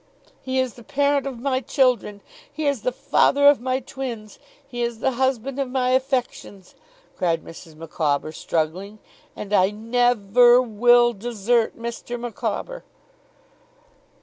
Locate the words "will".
10.59-11.13